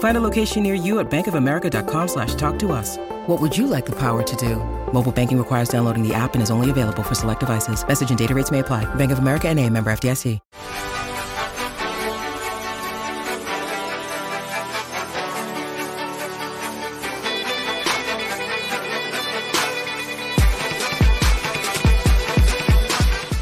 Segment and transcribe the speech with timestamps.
[0.00, 2.96] Find a location near you at bankofamerica.com slash talk to us.
[3.26, 4.56] What would you like the power to do?
[4.92, 7.86] Mobile banking requires downloading the app and is only available for select devices.
[7.86, 8.92] Message and data rates may apply.
[8.96, 10.40] Bank of America and a member FDIC.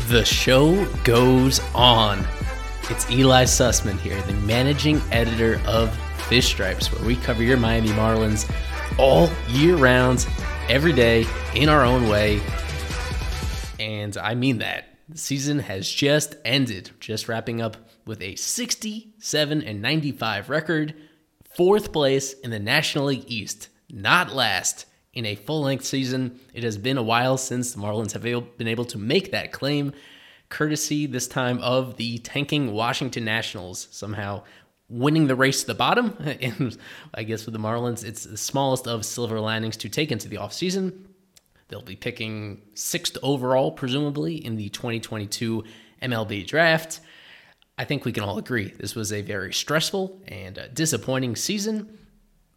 [0.09, 2.27] The show goes on.
[2.91, 5.95] It's Eli Sussman here, the managing editor of
[6.29, 8.51] Fish Stripes, where we cover your Miami Marlins
[8.99, 10.29] all year round,
[10.69, 12.39] every day, in our own way.
[13.81, 14.85] And I mean that.
[15.09, 20.95] The season has just ended, just wrapping up with a 67 and 95 record,
[21.57, 24.85] fourth place in the National League East, not last
[25.15, 26.39] in a full length season.
[26.53, 28.23] It has been a while since the Marlins have
[28.59, 29.95] been able to make that claim,
[30.51, 34.43] courtesy this time of the tanking Washington Nationals, somehow
[34.89, 36.17] winning the race to the bottom.
[36.41, 36.77] And
[37.15, 40.37] I guess with the Marlins, it's the smallest of silver linings to take into the
[40.37, 41.07] offseason.
[41.69, 45.65] They'll be picking sixth overall, presumably, in the 2022
[46.03, 47.01] MLB draft.
[47.77, 51.99] I think we can all agree this was a very stressful and uh, disappointing season,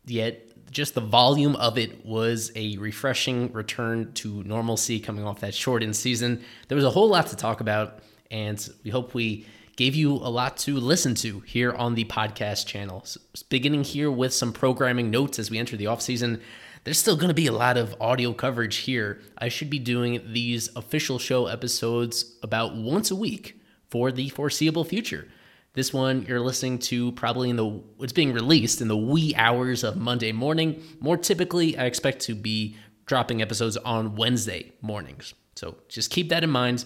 [0.05, 5.53] yet just the volume of it was a refreshing return to normalcy coming off that
[5.53, 6.41] shortened season.
[6.69, 7.99] There was a whole lot to talk about,
[8.31, 9.45] and we hope we
[9.81, 13.01] gave you a lot to listen to here on the podcast channel.
[13.03, 13.19] So
[13.49, 16.39] beginning here with some programming notes as we enter the offseason.
[16.83, 19.19] There's still going to be a lot of audio coverage here.
[19.39, 23.59] I should be doing these official show episodes about once a week
[23.89, 25.27] for the foreseeable future.
[25.73, 29.83] This one you're listening to probably in the it's being released in the wee hours
[29.83, 30.79] of Monday morning.
[30.99, 32.77] More typically, I expect to be
[33.07, 35.33] dropping episodes on Wednesday mornings.
[35.55, 36.85] So just keep that in mind.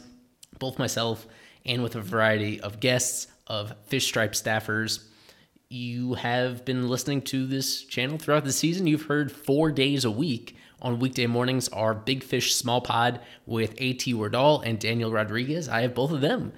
[0.59, 1.28] Both myself
[1.66, 5.06] and with a variety of guests of Fish Stripe staffers.
[5.70, 10.12] You have been listening to this channel throughout the season, you've heard four days a
[10.12, 10.56] week.
[10.81, 15.68] On weekday mornings our Big Fish Small Pod with AT Wardall and Daniel Rodriguez.
[15.68, 16.53] I have both of them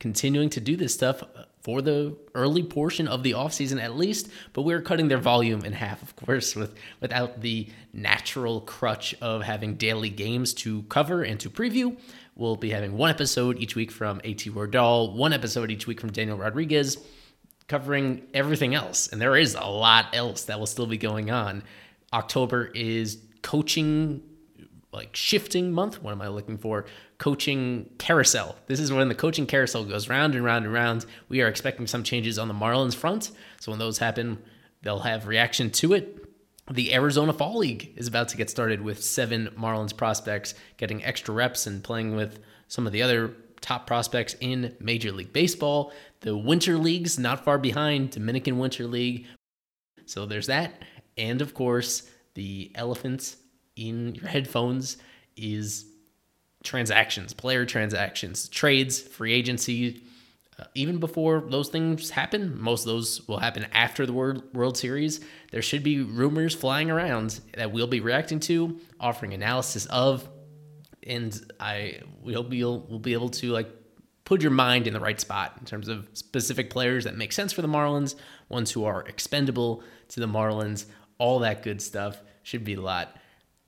[0.00, 1.22] continuing to do this stuff
[1.62, 5.72] for the early portion of the offseason at least, but we're cutting their volume in
[5.72, 11.40] half, of course, with without the natural crutch of having daily games to cover and
[11.40, 11.96] to preview.
[12.36, 16.12] We'll be having one episode each week from AT Wardall, one episode each week from
[16.12, 16.96] Daniel Rodriguez
[17.68, 19.08] covering everything else.
[19.08, 21.62] And there is a lot else that will still be going on.
[22.12, 24.22] October is coaching,
[24.92, 26.02] like shifting month.
[26.02, 26.86] What am I looking for?
[27.18, 28.56] Coaching carousel.
[28.66, 31.04] This is when the coaching carousel goes round and round and round.
[31.28, 33.32] We are expecting some changes on the Marlins front.
[33.60, 34.38] So when those happen,
[34.82, 36.24] they'll have reaction to it.
[36.70, 41.34] The Arizona Fall League is about to get started with seven Marlins prospects getting extra
[41.34, 45.92] reps and playing with some of the other top prospects in Major League Baseball.
[46.20, 49.26] The Winter League's not far behind, Dominican Winter League.
[50.06, 50.82] So there's that.
[51.16, 53.36] And of course, the elephant
[53.74, 54.98] in your headphones
[55.36, 55.86] is
[56.68, 60.02] transactions, player transactions, trades, free agency.
[60.58, 64.76] Uh, even before those things happen, most of those will happen after the World, World
[64.76, 65.20] Series.
[65.50, 70.28] There should be rumors flying around that we'll be reacting to, offering analysis of,
[71.04, 73.70] and I we hope you'll we'll be able to like
[74.26, 77.50] put your mind in the right spot in terms of specific players that make sense
[77.50, 78.14] for the Marlins,
[78.50, 80.84] ones who are expendable to the Marlins,
[81.16, 83.16] all that good stuff should be a lot.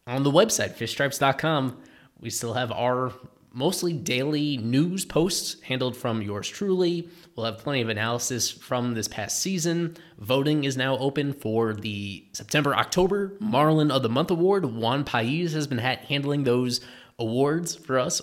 [0.07, 1.81] On the website fishstripes.com,
[2.21, 3.13] we still have our
[3.53, 7.09] mostly daily news posts handled from yours truly.
[7.35, 9.97] We'll have plenty of analysis from this past season.
[10.19, 14.65] Voting is now open for the September October Marlin of the Month award.
[14.65, 16.81] Juan Pais has been ha- handling those
[17.19, 18.23] awards for us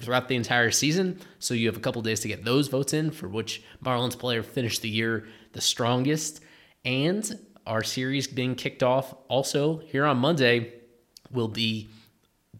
[0.00, 1.20] throughout the entire season.
[1.38, 4.42] So you have a couple days to get those votes in for which Marlins player
[4.42, 6.42] finished the year the strongest.
[6.84, 10.72] And our series being kicked off also here on Monday
[11.30, 11.88] will be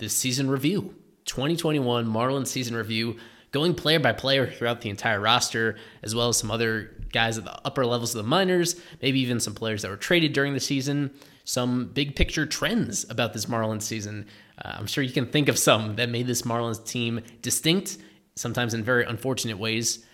[0.01, 0.95] the season review.
[1.27, 3.17] 2021 Marlins season review
[3.53, 7.45] going player by player throughout the entire roster, as well as some other guys at
[7.45, 10.61] the upper levels of the minors, maybe even some players that were traded during the
[10.61, 11.11] season,
[11.45, 14.27] some big picture trends about this Marlins season.
[14.65, 17.99] Uh, I'm sure you can think of some that made this Marlins team distinct,
[18.37, 20.05] sometimes in very unfortunate ways.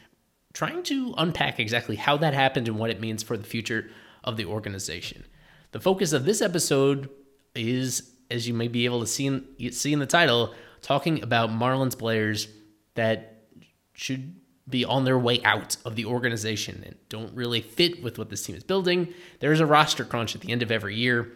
[0.53, 3.91] Trying to unpack exactly how that happened and what it means for the future
[4.25, 5.25] of the organization.
[5.73, 7.11] The focus of this episode
[7.55, 11.51] is, as you may be able to see in, see in the title, talking about
[11.51, 12.49] Marlins players
[12.95, 13.45] that
[13.93, 14.35] should
[14.69, 18.45] be on their way out of the organization and don't really fit with what this
[18.45, 19.13] team is building.
[19.41, 21.31] There's a roster crunch at the end of every year,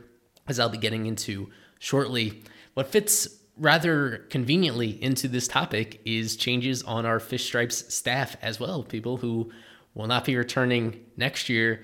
[0.48, 1.48] as I'll be getting into
[1.78, 2.42] shortly.
[2.74, 8.58] What fits rather conveniently into this topic is changes on our Fish Stripes staff as
[8.58, 8.82] well.
[8.82, 9.52] People who
[9.94, 11.82] will not be returning next year.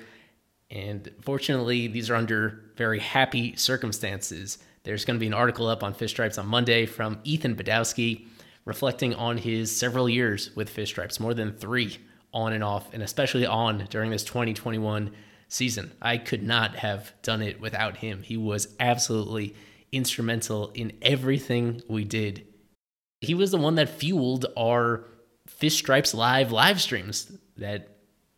[0.70, 4.58] And fortunately, these are under very happy circumstances.
[4.86, 8.28] There's going to be an article up on Fish Stripes on Monday from Ethan Badowski
[8.64, 11.98] reflecting on his several years with Fish Stripes, more than three
[12.32, 15.10] on and off, and especially on during this 2021
[15.48, 15.90] season.
[16.00, 18.22] I could not have done it without him.
[18.22, 19.56] He was absolutely
[19.90, 22.46] instrumental in everything we did.
[23.20, 25.04] He was the one that fueled our
[25.48, 27.88] Fish Stripes live live streams that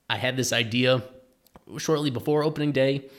[0.08, 1.02] I had this idea
[1.76, 3.10] shortly before opening day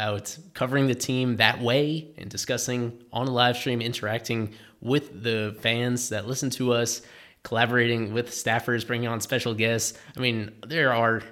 [0.00, 4.50] about covering the team that way and discussing on a live stream, interacting
[4.80, 7.02] with the fans that listen to us,
[7.42, 9.98] collaborating with staffers, bringing on special guests.
[10.16, 11.22] I mean, there are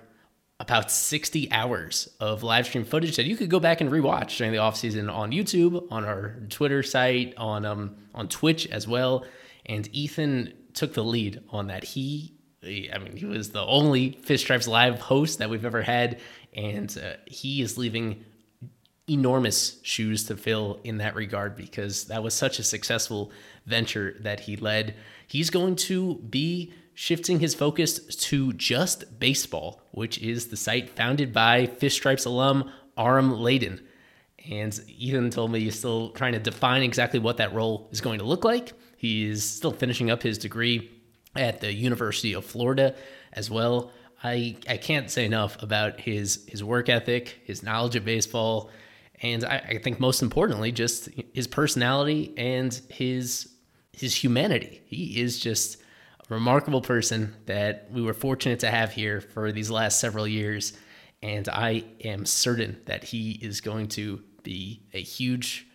[0.60, 4.52] about 60 hours of live stream footage that you could go back and rewatch during
[4.52, 9.24] the offseason on YouTube, on our Twitter site, on um on Twitch as well.
[9.64, 11.84] And Ethan took the lead on that.
[11.84, 16.20] He I mean, he was the only Fish Stripes live host that we've ever had,
[16.52, 18.24] and uh, he is leaving
[19.08, 23.30] enormous shoes to fill in that regard because that was such a successful
[23.66, 24.94] venture that he led.
[25.26, 31.32] He's going to be shifting his focus to just baseball, which is the site founded
[31.32, 33.80] by Fish Stripes alum Aram Leighton.
[34.50, 38.18] And Ethan told me he's still trying to define exactly what that role is going
[38.18, 38.72] to look like.
[38.96, 40.90] He's still finishing up his degree
[41.36, 42.94] at the University of Florida
[43.32, 43.92] as well.
[44.24, 48.70] I, I can't say enough about his his work ethic, his knowledge of baseball,
[49.22, 53.48] and I, I think most importantly, just his personality and his
[53.92, 54.80] his humanity.
[54.86, 55.80] He is just
[56.20, 60.72] a remarkable person that we were fortunate to have here for these last several years,
[61.22, 65.66] and I am certain that he is going to be a huge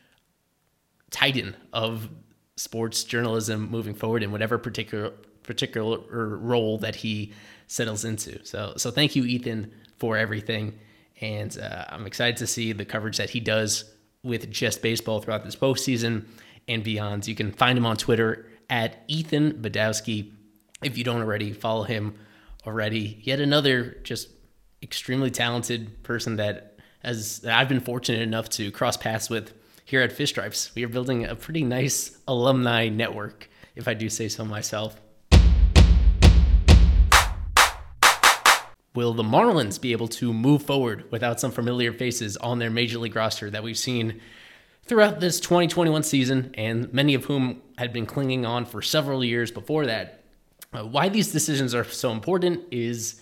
[1.11, 2.09] titan of
[2.55, 5.11] sports journalism moving forward in whatever particular
[5.43, 5.99] particular
[6.37, 7.33] role that he
[7.67, 8.43] settles into.
[8.45, 10.79] So so thank you Ethan for everything
[11.21, 13.86] and uh, I'm excited to see the coverage that he does
[14.24, 16.25] with just baseball throughout this postseason
[16.68, 17.27] and beyond.
[17.27, 20.31] You can find him on Twitter at Ethan Badowski.
[20.81, 22.15] If you don't already follow him
[22.65, 24.30] already, yet another just
[24.81, 26.74] extremely talented person that
[27.04, 29.54] as I've been fortunate enough to cross paths with
[29.86, 30.74] here at Fish Stripes.
[30.75, 35.00] We are building a pretty nice alumni network, if I do say so myself.
[38.95, 42.99] Will the Marlins be able to move forward without some familiar faces on their major
[42.99, 44.21] league roster that we've seen
[44.83, 49.49] throughout this 2021 season, and many of whom had been clinging on for several years
[49.49, 50.23] before that?
[50.73, 53.21] Uh, why these decisions are so important is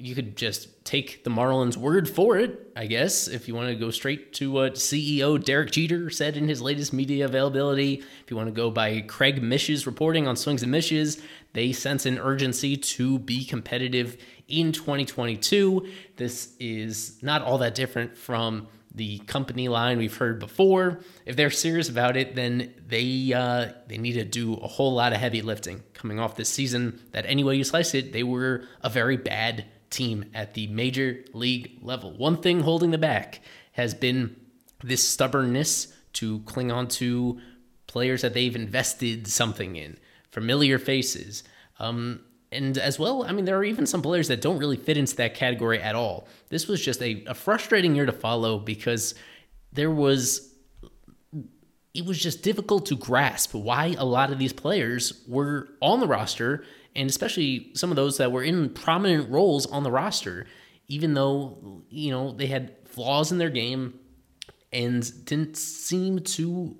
[0.00, 3.74] you could just take the Marlins' word for it, I guess, if you want to
[3.74, 7.94] go straight to what CEO Derek Jeter said in his latest media availability.
[7.94, 12.06] If you want to go by Craig Mish's reporting on Swings and Mishes, they sense
[12.06, 14.16] an urgency to be competitive
[14.48, 15.86] in 2022.
[16.16, 21.00] This is not all that different from the company line we've heard before.
[21.24, 25.12] If they're serious about it, then they uh, they need to do a whole lot
[25.12, 27.00] of heavy lifting coming off this season.
[27.12, 31.24] That any way you slice it, they were a very bad team at the major
[31.32, 32.12] league level.
[32.12, 33.40] One thing holding them back
[33.72, 34.36] has been
[34.82, 37.40] this stubbornness to cling on to
[37.86, 39.98] players that they've invested something in,
[40.30, 41.42] familiar faces.
[41.78, 42.20] Um,
[42.52, 45.16] and as well, I mean, there are even some players that don't really fit into
[45.16, 46.26] that category at all.
[46.48, 49.14] This was just a, a frustrating year to follow because
[49.72, 50.52] there was,
[51.94, 56.08] it was just difficult to grasp why a lot of these players were on the
[56.08, 60.46] roster, and especially some of those that were in prominent roles on the roster,
[60.88, 63.98] even though, you know, they had flaws in their game
[64.72, 66.76] and didn't seem to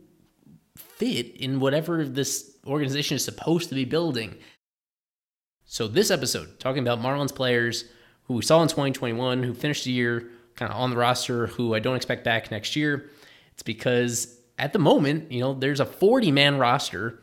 [0.77, 4.37] fit in whatever this organization is supposed to be building.
[5.65, 7.85] So, this episode, talking about Marlins players
[8.25, 11.75] who we saw in 2021, who finished the year kind of on the roster, who
[11.75, 13.11] I don't expect back next year,
[13.53, 17.19] it's because at the moment, you know, there's a 40 man roster,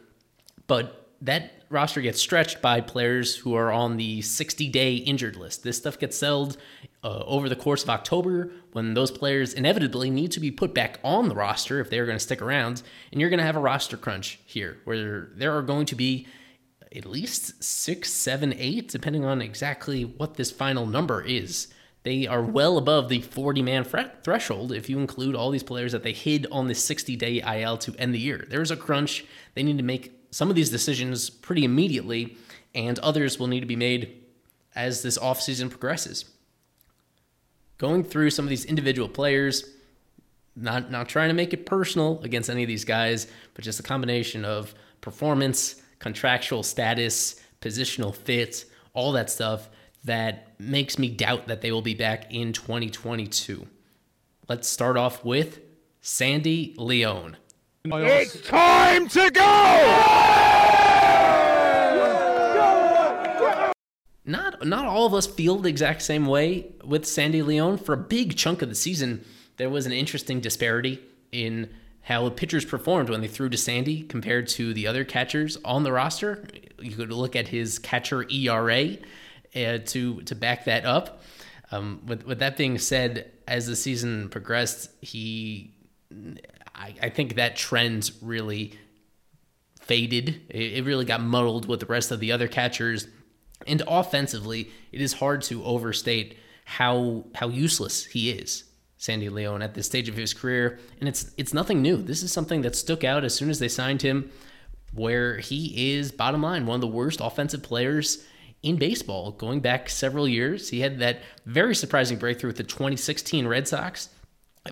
[0.65, 5.64] but that roster gets stretched by players who are on the 60 day injured list.
[5.64, 6.58] This stuff gets settled
[7.04, 11.00] uh, over the course of October when those players inevitably need to be put back
[11.04, 12.82] on the roster if they're going to stick around.
[13.12, 16.28] And you're going to have a roster crunch here where there are going to be
[16.96, 21.68] at least six, seven, eight, depending on exactly what this final number is.
[22.04, 26.04] They are well above the 40 man threshold if you include all these players that
[26.04, 28.46] they hid on the 60 day IL to end the year.
[28.50, 29.26] There's a crunch.
[29.56, 32.38] They need to make some of these decisions pretty immediately,
[32.76, 34.24] and others will need to be made
[34.76, 36.26] as this offseason progresses.
[37.78, 39.64] Going through some of these individual players,
[40.56, 43.84] not not trying to make it personal against any of these guys, but just a
[43.84, 49.70] combination of performance, contractual status, positional fit, all that stuff
[50.04, 53.68] that makes me doubt that they will be back in 2022.
[54.48, 55.60] Let's start off with
[56.02, 57.38] Sandy Leon.
[57.86, 59.44] It's time to go!
[64.26, 67.78] Not not all of us feel the exact same way with Sandy Leon.
[67.78, 69.24] For a big chunk of the season,
[69.56, 71.00] there was an interesting disparity
[71.32, 71.70] in
[72.02, 75.84] how the pitchers performed when they threw to Sandy compared to the other catchers on
[75.84, 76.44] the roster.
[76.80, 78.98] You could look at his catcher ERA
[79.56, 81.22] uh, to to back that up.
[81.72, 85.74] Um, with with that being said, as the season progressed, he
[86.78, 88.74] I, I think that trend really
[89.80, 90.42] faded.
[90.50, 93.08] It, it really got muddled with the rest of the other catchers.
[93.66, 98.66] And offensively, it is hard to overstate how how useless he is,
[98.98, 100.80] Sandy Leon, at this stage of his career.
[101.00, 101.98] And it's it's nothing new.
[101.98, 104.30] This is something that stuck out as soon as they signed him,
[104.94, 108.24] where he is bottom line one of the worst offensive players
[108.62, 109.32] in baseball.
[109.32, 114.10] Going back several years, he had that very surprising breakthrough with the 2016 Red Sox.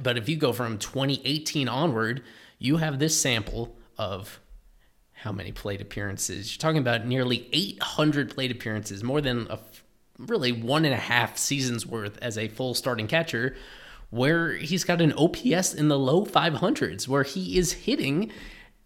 [0.03, 2.23] But if you go from 2018 onward,
[2.59, 4.39] you have this sample of
[5.13, 6.53] how many plate appearances?
[6.53, 9.59] You're talking about nearly 800 plate appearances, more than a
[10.17, 13.55] really one and a half seasons worth as a full starting catcher,
[14.09, 18.31] where he's got an OPS in the low 500s, where he is hitting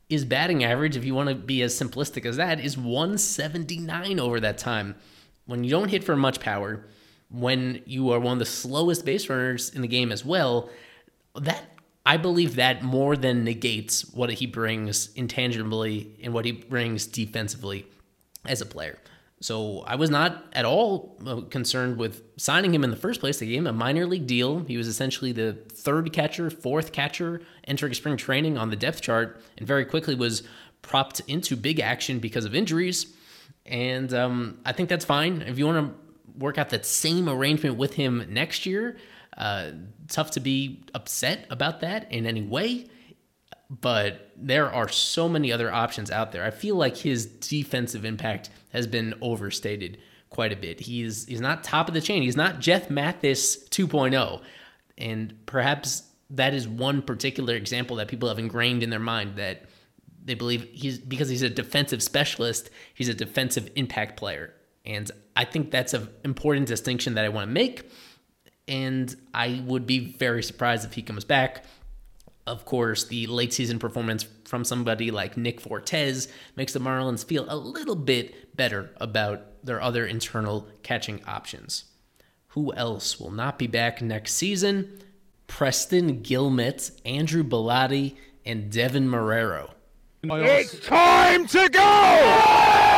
[0.09, 4.39] his batting average, if you want to be as simplistic as that, is 179 over
[4.39, 4.95] that time.
[5.45, 6.85] When you don't hit for much power,
[7.29, 10.69] when you are one of the slowest base runners in the game as well,
[11.39, 11.63] that
[12.05, 17.85] I believe that more than negates what he brings intangibly and what he brings defensively
[18.45, 18.97] as a player.
[19.41, 23.39] So I was not at all uh, concerned with signing him in the first place.
[23.39, 24.59] They gave him a minor league deal.
[24.59, 29.41] He was essentially the third catcher, fourth catcher entering spring training on the depth chart,
[29.57, 30.43] and very quickly was
[30.81, 33.15] propped into big action because of injuries.
[33.65, 35.41] And um, I think that's fine.
[35.43, 38.97] If you want to work out that same arrangement with him next year,
[39.39, 39.71] uh,
[40.09, 42.87] tough to be upset about that in any way,
[43.69, 46.43] but there are so many other options out there.
[46.43, 50.81] I feel like his defensive impact has been overstated quite a bit.
[50.81, 52.21] He's he's not top of the chain.
[52.21, 54.41] He's not Jeff Mathis 2.0,
[54.97, 59.63] and perhaps that is one particular example that people have ingrained in their mind that
[60.23, 64.53] they believe he's because he's a defensive specialist, he's a defensive impact player.
[64.85, 67.89] And I think that's an important distinction that I want to make
[68.69, 71.65] and I would be very surprised if he comes back.
[72.47, 77.45] Of course, the late season performance from somebody like Nick Fortes makes the Marlins feel
[77.49, 81.85] a little bit better about their other internal catching options.
[82.49, 84.99] Who else will not be back next season?
[85.47, 89.71] Preston Guilmet, Andrew Bellatti, and Deven Marrero.
[90.23, 92.88] It's time to go!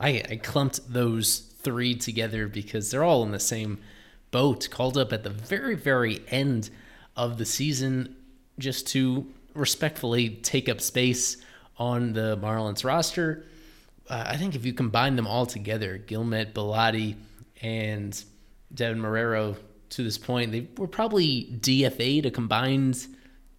[0.00, 3.78] I, I clumped those three together because they're all in the same
[4.30, 6.70] boat, called up at the very, very end
[7.16, 8.16] of the season
[8.58, 11.36] just to respectfully take up space
[11.76, 13.44] on the Marlins roster.
[14.08, 17.16] Uh, I think if you combine them all together, Guilmet, Bellatti,
[17.62, 18.12] and
[18.74, 19.56] Deven Marrero
[19.90, 23.06] to this point, they were probably DFA'd a combined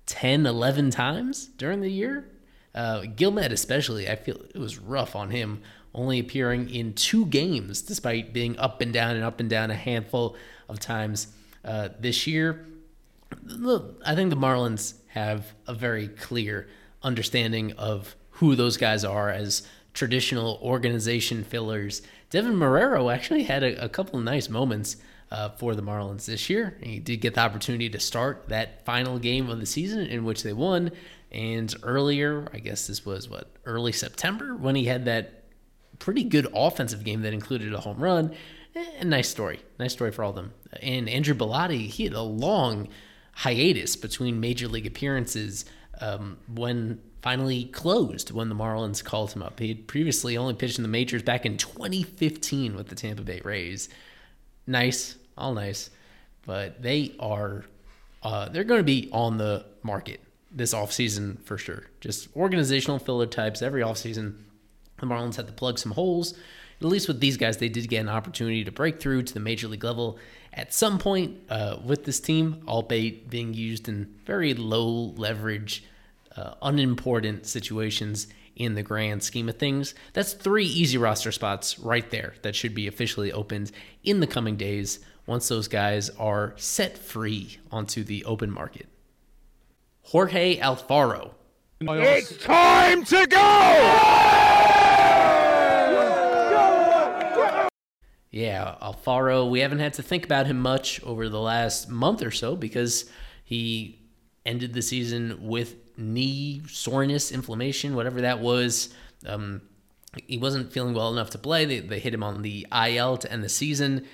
[0.08, 2.26] 10, 11 times during the year.
[2.74, 5.62] Uh, Guilmet, especially, I feel it was rough on him
[5.94, 9.76] only appearing in two games despite being up and down and up and down a
[9.76, 10.36] handful
[10.70, 11.28] of times
[11.66, 12.66] uh, this year.
[14.06, 16.68] I think the Marlins have a very clear
[17.04, 22.02] understanding of who those guys are as traditional organization fillers.
[22.30, 24.98] Deven Marrero actually had a, a couple of nice moments
[25.32, 26.78] uh, for the Marlins this year.
[26.82, 30.44] He did get the opportunity to start that final game of the season in which
[30.44, 30.92] they won.
[31.32, 35.41] And earlier, I guess this was what, early September, when he had that
[36.02, 38.34] pretty good offensive game that included a home run.
[38.76, 39.60] Eh, nice story.
[39.80, 40.52] Nice story for all of them.
[40.82, 42.88] And Andrew Bellatti, he had a long
[43.34, 45.64] hiatus between major league appearances
[46.02, 49.60] um, when finally closed when the Marlins called him up.
[49.60, 53.40] He had previously only pitched in the majors back in 2015 with the Tampa Bay
[53.44, 53.88] Rays.
[54.66, 55.92] Nice, all nice,
[56.48, 57.64] but they are
[58.24, 60.20] uh, they're going to be on the market
[60.52, 61.84] this offseason for sure.
[62.00, 64.38] Just organizational filler types every offseason.
[65.02, 66.34] The Marlins had to plug some holes.
[66.80, 69.40] At least with these guys, they did get an opportunity to break through to the
[69.40, 70.18] major league level
[70.54, 75.84] at some point uh, with this team, albeit being used in very low leverage,
[76.36, 79.94] uh, unimportant situations in the grand scheme of things.
[80.14, 83.72] That's three easy roster spots right there that should be officially opened
[84.04, 88.88] in the coming days once those guys are set free onto the open market.
[90.04, 91.32] Jorge Alfaro.
[91.80, 94.41] It's time to go!
[98.32, 102.32] Yeah, Alfaro, we haven't had to think about him much over the last month or
[102.32, 103.10] so because
[103.44, 104.00] he
[104.46, 108.94] ended the season with knee soreness, inflammation, whatever that was.
[109.26, 109.62] Um,
[110.28, 111.66] he wasn't feeling well enough to play.
[111.66, 114.08] They, they hit him on the IL to end the season.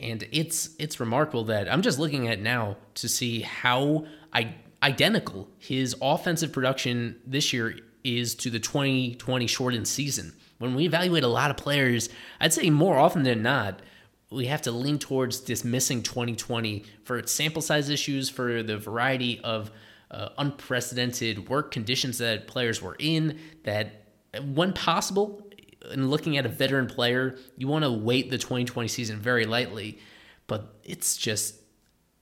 [0.00, 5.48] And it's it's remarkable that I'm just looking at now to see how I identical
[5.58, 10.32] his offensive production this year is to the 2020 shortened season.
[10.60, 13.80] When we evaluate a lot of players, I'd say more often than not,
[14.30, 19.40] we have to lean towards dismissing 2020 for its sample size issues, for the variety
[19.40, 19.70] of
[20.10, 24.04] uh, unprecedented work conditions that players were in, that
[24.52, 25.48] when possible,
[25.92, 29.98] in looking at a veteran player, you want to weight the 2020 season very lightly,
[30.46, 31.54] but it's just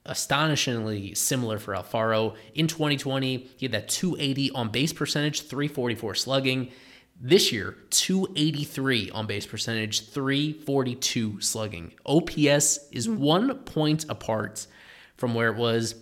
[0.07, 2.37] astonishingly similar for Alfaro.
[2.55, 6.71] In 2020, he had that 280 on base percentage, 344 slugging.
[7.21, 11.93] This year, 283 on base percentage, 342 slugging.
[12.07, 13.19] OPS is hmm.
[13.19, 14.69] one point apart
[15.17, 15.97] from where it was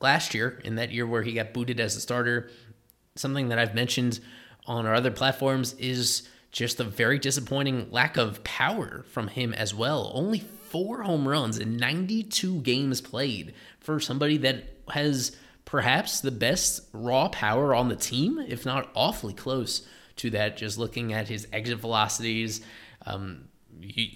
[0.00, 2.50] last year, in that year where he got booted as a starter.
[3.14, 4.18] Something that I've mentioned
[4.66, 9.72] on our other platforms is just a very disappointing lack of power from him as
[9.72, 10.10] well.
[10.12, 16.82] Only four home runs in 92 games played for somebody that has perhaps the best
[16.92, 19.86] raw power on the team, if not awfully close
[20.18, 20.56] to that.
[20.56, 22.60] Just looking at his exit velocities.
[23.06, 23.48] Um,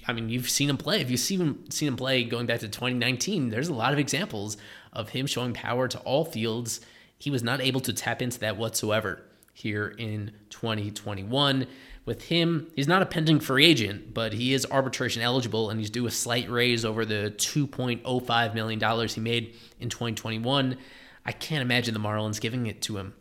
[0.06, 1.00] I mean, you've seen him play.
[1.00, 3.98] If you've seen him, seen him play going back to 2019, there's a lot of
[3.98, 4.56] examples
[4.92, 6.80] of him showing power to all fields.
[7.18, 9.22] He was not able to tap into that whatsoever
[9.54, 11.66] here in 2021
[12.04, 15.90] with him, he's not a pending free agent, but he is arbitration eligible and he's
[15.90, 20.76] due a slight raise over the $2.05 million he made in 2021.
[21.24, 23.14] I can't imagine the Marlins giving it to him.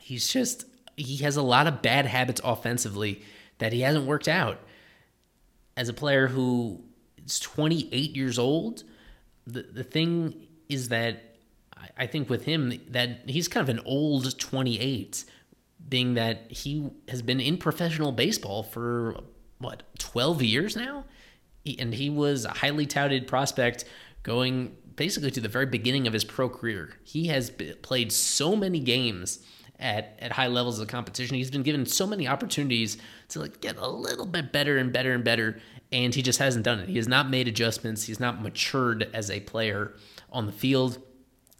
[0.00, 0.64] He's just,
[0.96, 3.22] he has a lot of bad habits offensively
[3.58, 4.58] that he hasn't worked out.
[5.76, 6.82] As a player who
[7.24, 8.84] is 28 years old,
[9.46, 10.34] the, the thing
[10.68, 11.30] is that
[11.96, 15.24] I think with him that he's kind of an old 28
[15.88, 19.16] being that he has been in professional baseball for
[19.58, 21.04] what 12 years now
[21.64, 23.84] he, and he was a highly touted prospect
[24.22, 27.50] going basically to the very beginning of his pro career he has
[27.82, 29.40] played so many games
[29.80, 33.76] at, at high levels of competition he's been given so many opportunities to like get
[33.76, 36.96] a little bit better and better and better and he just hasn't done it he
[36.96, 39.94] has not made adjustments he's not matured as a player
[40.30, 40.98] on the field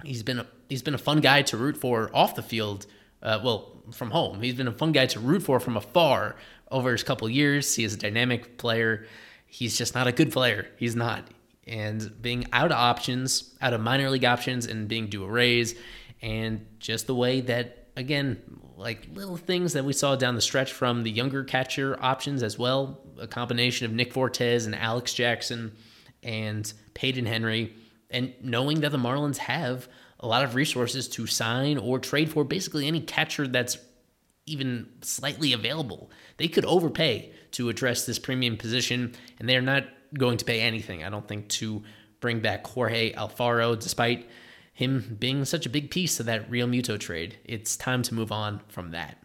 [0.04, 2.86] he's been a, he's been a fun guy to root for off the field
[3.22, 4.40] uh, well, from home.
[4.40, 6.36] He's been a fun guy to root for from afar
[6.70, 7.74] over his couple years.
[7.74, 9.06] He is a dynamic player.
[9.46, 10.68] He's just not a good player.
[10.76, 11.28] He's not.
[11.66, 15.74] And being out of options, out of minor league options, and being due a raise,
[16.22, 18.40] and just the way that, again,
[18.76, 22.58] like little things that we saw down the stretch from the younger catcher options as
[22.58, 25.72] well, a combination of Nick Fortes and Alex Jackson
[26.22, 27.74] and Payton Henry,
[28.10, 32.44] and knowing that the Marlins have a lot of resources to sign or trade for
[32.44, 33.78] basically any catcher that's
[34.46, 36.10] even slightly available.
[36.36, 41.04] They could overpay to address this premium position, and they're not going to pay anything,
[41.04, 41.82] I don't think, to
[42.20, 44.28] bring back Jorge Alfaro, despite
[44.80, 47.36] him being such a big piece of that Realmuto trade.
[47.44, 49.18] It's time to move on from that.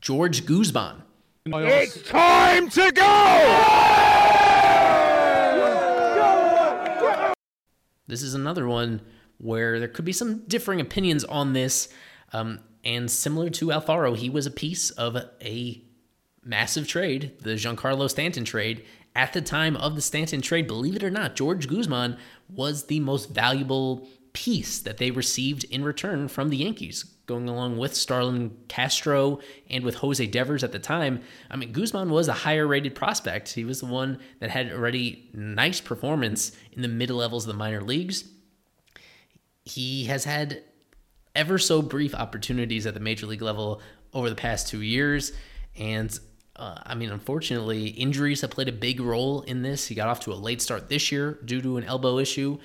[0.00, 1.02] George Guzman.
[1.44, 4.14] It's time to go!
[8.06, 9.00] This is another one
[9.38, 11.88] where there could be some differing opinions on this.
[12.32, 15.82] Um, and similar to Alfaro, he was a piece of a
[16.44, 18.84] massive trade, the Giancarlo Stanton trade.
[19.18, 22.16] At the time of the Stanton trade, believe it or not, George Guzman
[22.48, 27.78] was the most valuable piece that they received in return from the Yankees, going along
[27.78, 31.20] with Starlin Castro and with Jose Devers at the time.
[31.50, 33.54] I mean, Guzman was a higher rated prospect.
[33.54, 37.58] He was the one that had already nice performance in the mid levels of the
[37.58, 38.22] minor leagues.
[39.64, 40.62] He has had
[41.34, 43.82] ever so brief opportunities at the major league level
[44.14, 45.32] over the past two years.
[45.76, 46.16] And
[46.58, 49.86] uh, I mean, unfortunately, injuries have played a big role in this.
[49.86, 52.58] He got off to a late start this year due to an elbow issue.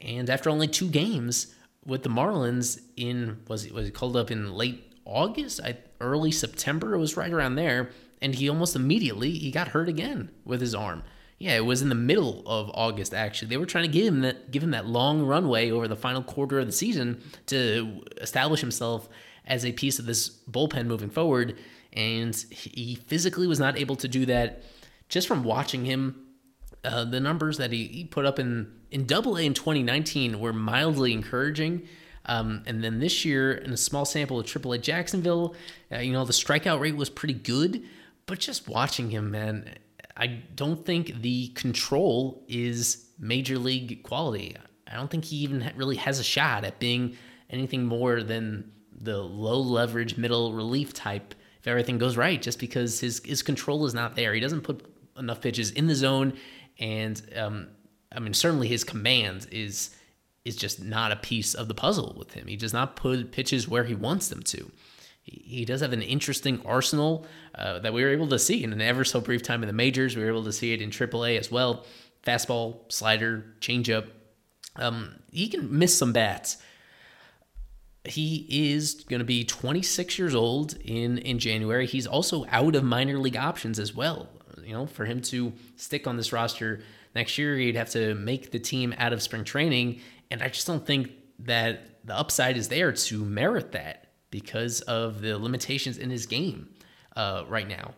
[0.00, 4.52] And after only two games with the Marlins in, was was he called up in
[4.52, 6.94] late August, I, early September?
[6.94, 7.90] It was right around there.
[8.22, 11.02] And he almost immediately, he got hurt again with his arm.
[11.38, 13.14] Yeah, it was in the middle of August.
[13.14, 15.96] Actually, they were trying to give him that give him that long runway over the
[15.96, 19.08] final quarter of the season to establish himself
[19.46, 21.58] as a piece of this bullpen moving forward,
[21.92, 24.62] and he physically was not able to do that.
[25.08, 26.26] Just from watching him,
[26.84, 30.52] uh, the numbers that he, he put up in in Double A in 2019 were
[30.52, 31.86] mildly encouraging.
[32.26, 35.54] Um, and then this year, in a small sample of Triple A Jacksonville,
[35.92, 37.82] uh, you know the strikeout rate was pretty good,
[38.26, 39.74] but just watching him, man,
[40.16, 44.56] I don't think the control is major league quality.
[44.86, 47.16] I don't think he even really has a shot at being
[47.48, 53.00] anything more than the low leverage middle relief type if everything goes right, just because
[53.00, 54.34] his his control is not there.
[54.34, 54.84] He doesn't put
[55.16, 56.34] enough pitches in the zone,
[56.78, 57.68] and um,
[58.14, 59.94] I mean certainly his command is
[60.44, 62.46] is just not a piece of the puzzle with him.
[62.46, 64.70] He does not put pitches where he wants them to
[65.30, 68.80] he does have an interesting arsenal uh, that we were able to see in an
[68.80, 70.16] ever so brief time in the majors.
[70.16, 71.84] We were able to see it in AAA as well.
[72.26, 74.08] Fastball, slider, changeup.
[74.76, 76.58] Um, he can miss some bats.
[78.04, 81.86] He is going to be 26 years old in in January.
[81.86, 84.28] He's also out of minor league options as well.
[84.64, 86.80] You know, for him to stick on this roster
[87.14, 90.66] next year, he'd have to make the team out of spring training, and I just
[90.66, 91.10] don't think
[91.40, 96.68] that the upside is there to merit that because of the limitations in his game
[97.16, 97.94] uh, right now.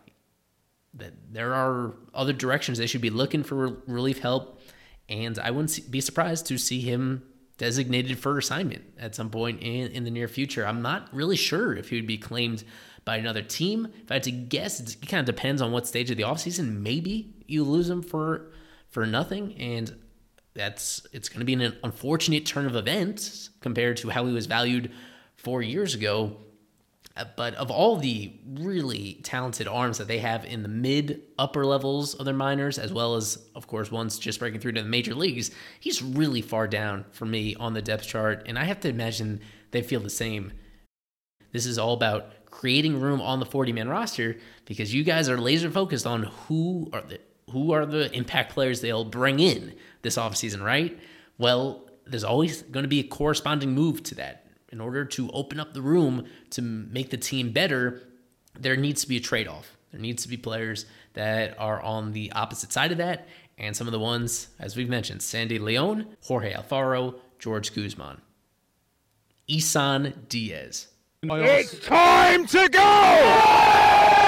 [0.95, 4.61] That there are other directions they should be looking for relief help,
[5.09, 7.23] and I wouldn't be surprised to see him
[7.57, 10.65] designated for assignment at some point in, in the near future.
[10.65, 12.63] I'm not really sure if he would be claimed
[13.05, 13.87] by another team.
[14.03, 16.81] If I had to guess, it kind of depends on what stage of the offseason.
[16.81, 18.51] Maybe you lose him for
[18.89, 19.95] for nothing, and
[20.53, 24.45] that's it's going to be an unfortunate turn of events compared to how he was
[24.45, 24.91] valued
[25.35, 26.37] four years ago.
[27.15, 31.65] Uh, but of all the really talented arms that they have in the mid upper
[31.65, 34.89] levels of their minors, as well as, of course, ones just breaking through to the
[34.89, 38.43] major leagues, he's really far down for me on the depth chart.
[38.47, 40.53] And I have to imagine they feel the same.
[41.51, 45.37] This is all about creating room on the 40 man roster because you guys are
[45.37, 47.19] laser focused on who are the
[47.51, 50.97] who are the impact players they'll bring in this offseason, right?
[51.37, 54.42] Well, there's always going to be a corresponding move to that
[54.73, 58.01] in order to open up the room to make the team better,
[58.59, 59.77] there needs to be a trade off.
[59.91, 63.27] There needs to be players that are on the opposite side of that.
[63.59, 68.19] And some of the ones, as we've mentioned, Sandy Leon, Jorge Alfaro, George Guzman,
[69.47, 70.87] Isan Diaz.
[71.21, 74.22] It's time to go!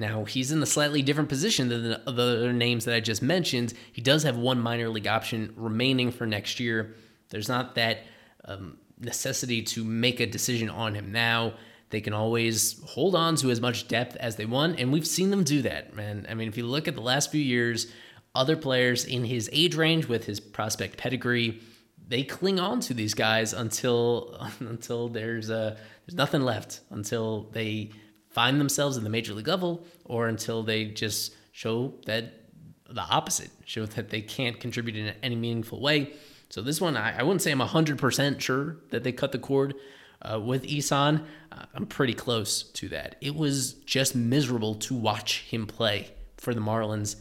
[0.00, 3.74] Now, he's in a slightly different position than the other names that I just mentioned.
[3.92, 6.94] He does have one minor league option remaining for next year.
[7.28, 7.98] There's not that
[8.46, 11.52] um, necessity to make a decision on him now.
[11.90, 15.28] They can always hold on to as much depth as they want, and we've seen
[15.30, 16.26] them do that, man.
[16.30, 17.92] I mean, if you look at the last few years,
[18.34, 21.60] other players in his age range with his prospect pedigree,
[22.08, 27.90] they cling on to these guys until until there's uh, there's nothing left, until they
[28.30, 32.40] find themselves in the major league level or until they just show that
[32.88, 36.12] the opposite, show that they can't contribute in any meaningful way.
[36.48, 39.74] So this one, I, I wouldn't say I'm 100% sure that they cut the cord
[40.22, 41.24] uh, with Isan.
[41.52, 43.16] Uh, I'm pretty close to that.
[43.20, 47.16] It was just miserable to watch him play for the Marlins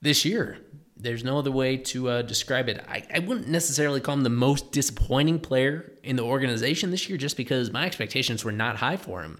[0.00, 0.58] this year.
[0.96, 2.84] There's no other way to uh, describe it.
[2.88, 7.18] I, I wouldn't necessarily call him the most disappointing player in the organization this year
[7.18, 9.38] just because my expectations were not high for him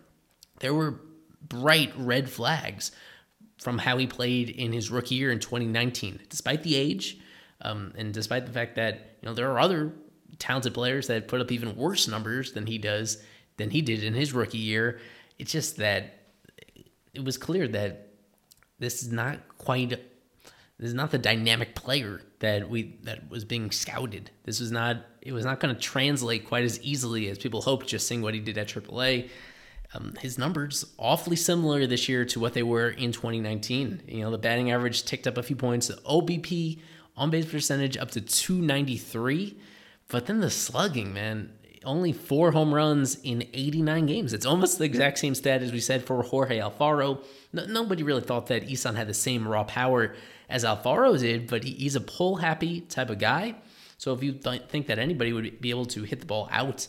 [0.63, 1.01] there were
[1.47, 2.93] bright red flags
[3.59, 7.19] from how he played in his rookie year in 2019, despite the age,
[7.61, 9.93] um, and despite the fact that you know there are other
[10.39, 13.23] talented players that put up even worse numbers than he does
[13.59, 14.99] than he did in his rookie year.
[15.39, 16.21] It's just that
[17.13, 18.09] it was clear that
[18.79, 23.73] this is not quite this is not the dynamic player that we that was being
[23.73, 24.31] scouted.
[24.45, 27.89] This was not it was not going to translate quite as easily as people hoped
[27.89, 29.29] just seeing what he did at AAA
[29.95, 34.03] um, his numbers awfully similar this year to what they were in 2019.
[34.07, 36.81] You know, the batting average ticked up a few points, the OBP
[37.17, 39.59] on base percentage up to 293,
[40.09, 41.53] but then the slugging, man,
[41.85, 44.33] only four home runs in 89 games.
[44.33, 47.23] It's almost the exact same stat as we said for Jorge Alfaro.
[47.53, 50.15] No, nobody really thought that Isan had the same raw power
[50.49, 53.57] as Alfaro did, but he, he's a pull happy type of guy.
[53.99, 56.87] So if you th- think that anybody would be able to hit the ball out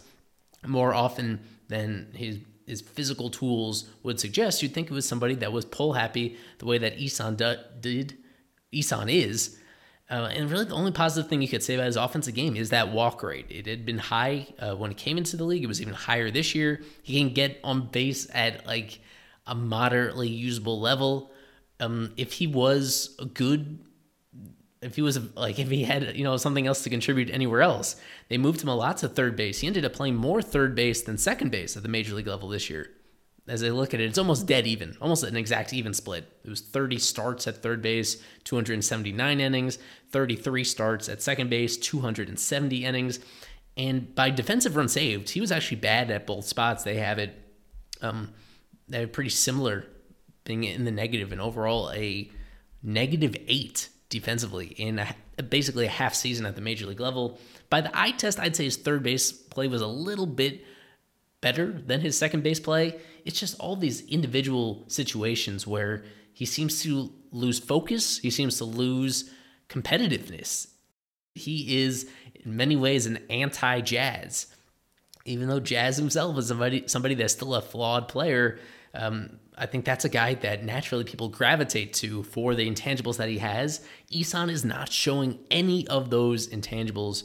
[0.65, 5.51] more often than his his physical tools would suggest, you'd think it was somebody that
[5.51, 8.17] was pull happy the way that Isan did.
[8.71, 9.57] Isan is.
[10.09, 12.69] Uh, and really, the only positive thing you could say about his offensive game is
[12.69, 13.47] that walk rate.
[13.49, 15.63] It had been high uh, when he came into the league.
[15.63, 16.81] It was even higher this year.
[17.01, 18.99] He can get on base at like
[19.47, 21.31] a moderately usable level.
[21.79, 23.79] Um, if he was a good,
[24.83, 27.95] if he was like if he had you know something else to contribute anywhere else,
[28.29, 29.59] they moved him a lot to third base.
[29.59, 32.49] He ended up playing more third base than second base at the major league level
[32.49, 32.89] this year
[33.47, 36.31] as I look at it, it's almost dead even, almost an exact even split.
[36.45, 39.79] It was 30 starts at third base, 279 innings,
[40.11, 43.19] 33 starts at second base, 270 innings.
[43.75, 46.83] And by defensive run saved, he was actually bad at both spots.
[46.83, 47.37] They have it,
[48.01, 48.33] um,
[48.87, 49.87] they have pretty similar,
[50.45, 52.31] being in the negative, and overall a
[52.81, 57.39] negative eight defensively in a, basically a half season at the major league level.
[57.69, 60.63] By the eye test, I'd say his third base play was a little bit
[61.41, 62.99] better than his second base play.
[63.25, 68.65] It's just all these individual situations where he seems to lose focus, he seems to
[68.65, 69.29] lose
[69.67, 70.67] competitiveness.
[71.35, 74.47] He is in many ways an anti-Jazz.
[75.25, 78.59] Even though Jazz himself is somebody somebody that's still a flawed player,
[78.93, 83.29] um, I think that's a guy that naturally people gravitate to for the intangibles that
[83.29, 83.81] he has.
[84.11, 87.23] Isan is not showing any of those intangibles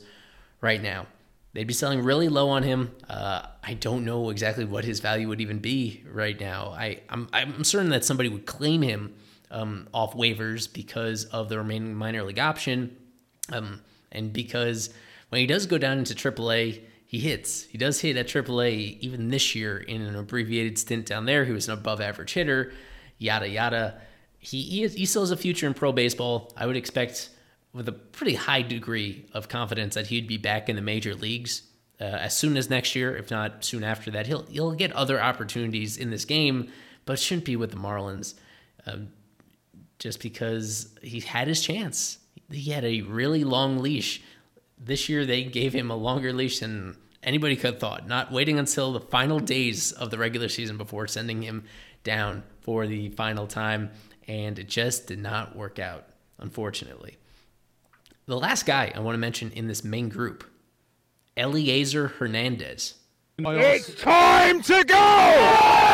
[0.60, 1.06] right now.
[1.54, 2.94] They'd be selling really low on him.
[3.08, 6.74] Uh, I don't know exactly what his value would even be right now.
[6.76, 9.14] I, I'm, I'm certain that somebody would claim him
[9.50, 12.96] um, off waivers because of the remaining minor league option,
[13.50, 13.80] um,
[14.12, 14.90] and because
[15.30, 17.64] when he does go down into AAA, he hits.
[17.64, 21.46] He does hit at AAA even this year in an abbreviated stint down there.
[21.46, 22.70] He was an above average hitter,
[23.16, 23.98] yada yada.
[24.38, 26.52] He he, is, he still has a future in pro baseball.
[26.54, 27.30] I would expect
[27.72, 31.62] with a pretty high degree of confidence that he'd be back in the major leagues
[31.98, 34.26] uh, as soon as next year, if not soon after that.
[34.26, 36.70] He'll he'll get other opportunities in this game,
[37.06, 38.34] but shouldn't be with the Marlins,
[38.84, 39.08] um,
[39.98, 42.18] just because he had his chance.
[42.50, 44.20] He had a really long leash.
[44.80, 48.06] This year they gave him a longer leash than anybody could have thought.
[48.06, 51.64] Not waiting until the final days of the regular season before sending him
[52.04, 53.90] down for the final time,
[54.26, 56.06] and it just did not work out,
[56.38, 57.18] unfortunately.
[58.26, 60.44] The last guy I want to mention in this main group,
[61.36, 62.94] Elieser Hernandez.
[63.38, 65.88] It's time to go!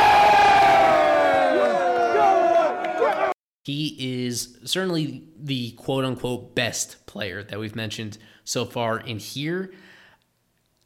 [3.65, 9.73] He is certainly the quote unquote best player that we've mentioned so far in here.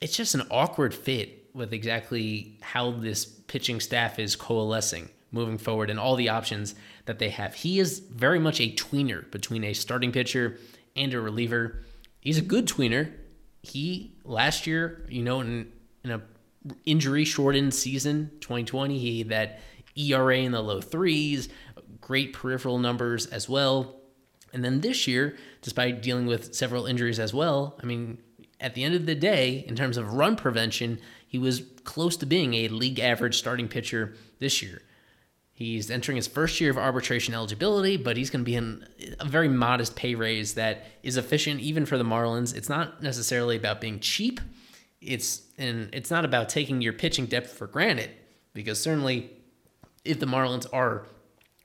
[0.00, 5.90] It's just an awkward fit with exactly how this pitching staff is coalescing moving forward
[5.90, 6.74] and all the options
[7.06, 7.54] that they have.
[7.54, 10.58] He is very much a tweener between a starting pitcher
[10.96, 11.82] and a reliever.
[12.20, 13.12] He's a good tweener.
[13.62, 15.70] He last year, you know, in,
[16.04, 16.22] in a
[16.84, 19.60] injury shortened season, 2020, he that
[19.96, 21.48] ERA in the low threes,
[22.00, 23.96] great peripheral numbers as well.
[24.52, 28.18] And then this year, despite dealing with several injuries as well, I mean,
[28.60, 32.26] at the end of the day, in terms of run prevention, he was close to
[32.26, 34.82] being a league average starting pitcher this year.
[35.52, 38.86] He's entering his first year of arbitration eligibility, but he's going to be in
[39.18, 42.54] a very modest pay raise that is efficient even for the Marlins.
[42.54, 44.40] It's not necessarily about being cheap.
[45.00, 48.10] It's and it's not about taking your pitching depth for granted
[48.54, 49.30] because certainly
[50.04, 51.06] if the Marlins are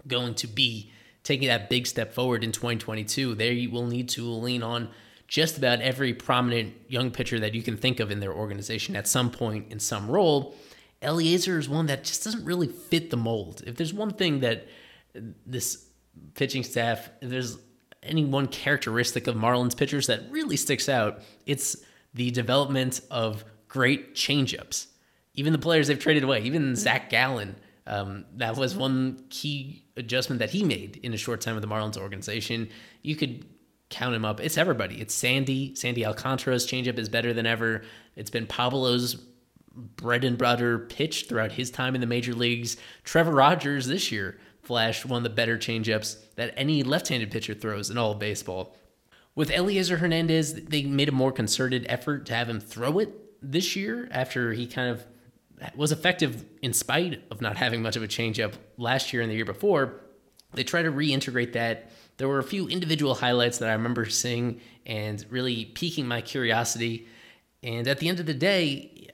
[0.08, 0.92] going to be
[1.24, 4.90] taking that big step forward in 2022, they will need to lean on
[5.28, 9.08] just about every prominent young pitcher that you can think of in their organization at
[9.08, 10.56] some point in some role.
[11.02, 13.64] Elieser is one that just doesn't really fit the mold.
[13.66, 14.68] If there's one thing that
[15.46, 15.88] this
[16.36, 17.58] pitching staff, if there's
[18.02, 21.78] any one characteristic of Marlins pitchers that really sticks out, it's
[22.14, 24.88] the development of great changeups.
[25.34, 27.56] Even the players they've traded away, even Zach Gallen,
[27.88, 31.68] um, that was one key adjustment that he made in a short time with the
[31.68, 32.70] Marlins organization.
[33.02, 33.46] You could
[33.90, 34.40] count him up.
[34.40, 35.00] It's everybody.
[35.00, 35.76] It's Sandy.
[35.76, 37.84] Sandy Alcantara's changeup is better than ever.
[38.16, 39.16] It's been Pablo's
[39.76, 42.78] bread and butter pitch throughout his time in the major leagues.
[43.04, 47.90] Trevor Rogers this year flashed one of the better changeups that any left-handed pitcher throws
[47.90, 48.76] in all of baseball.
[49.36, 53.10] With Elieser Hernandez, they made a more concerted effort to have him throw it
[53.42, 55.06] this year after he kind of
[55.76, 59.36] was effective in spite of not having much of a changeup last year and the
[59.36, 60.02] year before.
[60.54, 61.92] They try to reintegrate that.
[62.18, 67.08] There were a few individual highlights that I remember seeing and really piquing my curiosity.
[67.64, 69.10] And at the end of the day,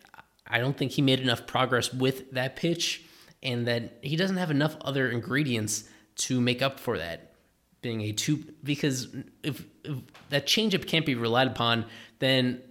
[0.47, 3.03] I don't think he made enough progress with that pitch
[3.41, 5.85] and that he doesn't have enough other ingredients
[6.15, 7.33] to make up for that.
[7.81, 9.07] being a two because
[9.43, 9.97] if, if
[10.29, 11.85] that changeup can't be relied upon,
[12.19, 12.61] then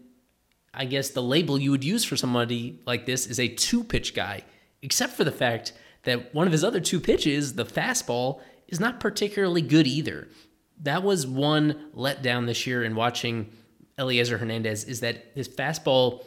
[0.78, 4.14] I guess the label you would use for somebody like this is a two pitch
[4.14, 4.44] guy,
[4.80, 5.72] except for the fact
[6.04, 10.28] that one of his other two pitches, the fastball, is not particularly good either.
[10.82, 13.50] That was one letdown this year in watching
[13.98, 16.24] Elieser Hernandez is that his fastball,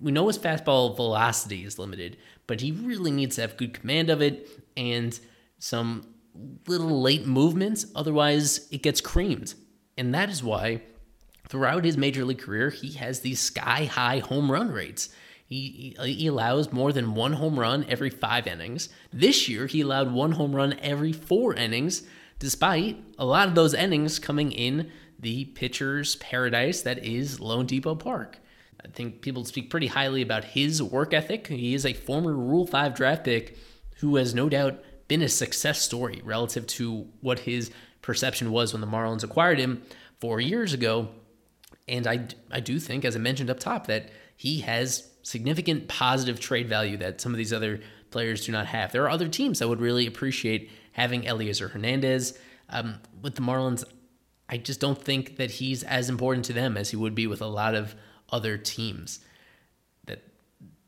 [0.00, 4.08] we know his fastball velocity is limited, but he really needs to have good command
[4.08, 5.20] of it and
[5.58, 6.14] some
[6.66, 7.86] little late movements.
[7.94, 9.54] Otherwise, it gets creamed.
[9.98, 10.80] And that is why
[11.48, 15.08] throughout his major league career, he has these sky high home run rates.
[15.46, 18.88] He, he allows more than one home run every five innings.
[19.12, 22.02] This year, he allowed one home run every four innings,
[22.40, 28.38] despite a lot of those innings coming in the pitcher's paradise that is loanDepot Park.
[28.84, 31.46] I think people speak pretty highly about his work ethic.
[31.46, 33.56] He is a former Rule 5 draft pick
[33.98, 37.70] who has no doubt been a success story relative to what his
[38.02, 39.82] perception was when the Marlins acquired him
[40.20, 41.08] four years ago.
[41.88, 46.40] And I, I do think, as I mentioned up top, that he has significant positive
[46.40, 48.92] trade value that some of these other players do not have.
[48.92, 52.38] There are other teams that would really appreciate having Elieser Hernandez.
[52.68, 53.84] Um, with the Marlins,
[54.48, 57.40] I just don't think that he's as important to them as he would be with
[57.40, 57.94] a lot of
[58.30, 59.20] other teams.
[60.06, 60.22] That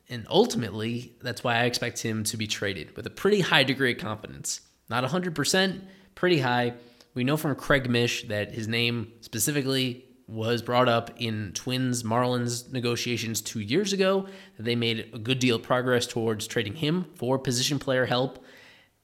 [0.08, 3.92] and ultimately, that's why I expect him to be traded with a pretty high degree
[3.92, 4.61] of confidence.
[4.88, 5.80] Not 100%,
[6.14, 6.74] pretty high.
[7.14, 12.70] We know from Craig Mish that his name specifically was brought up in Twins Marlins
[12.70, 14.26] negotiations two years ago.
[14.58, 18.44] They made a good deal of progress towards trading him for position player help.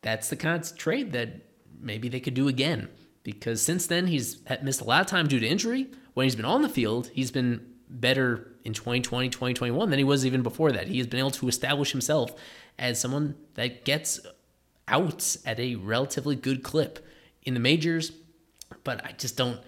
[0.03, 1.47] That's the kind of trade that
[1.81, 2.89] maybe they could do again
[3.23, 5.89] because since then he's missed a lot of time due to injury.
[6.13, 10.25] When he's been on the field, he's been better in 2020, 2021 than he was
[10.25, 10.89] even before that.
[10.89, 12.35] He has been able to establish himself
[12.79, 14.21] as someone that gets
[14.87, 17.05] outs at a relatively good clip
[17.43, 18.13] in the majors,
[18.85, 19.59] but I just don't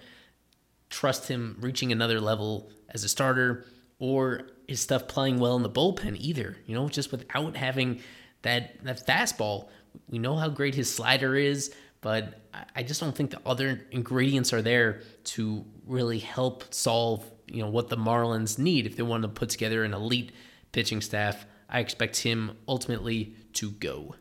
[0.89, 3.65] trust him reaching another level as a starter
[3.99, 6.57] or his stuff playing well in the bullpen either.
[6.65, 8.01] You know, just without having
[8.43, 9.69] that that fastball,
[10.07, 12.41] we know how great his slider is but
[12.75, 17.69] I just don't think the other ingredients are there to really help solve you know
[17.69, 20.31] what the Marlins need if they want to put together an elite
[20.71, 21.45] pitching staff.
[21.69, 24.15] I expect him ultimately to go.